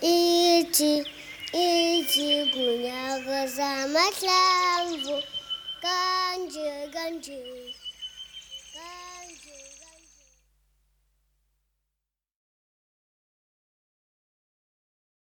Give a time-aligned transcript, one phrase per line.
[0.00, 1.04] 一只
[1.52, 4.30] 一只姑娘和咱们相
[5.02, 5.20] 互
[5.80, 7.32] 感觉感觉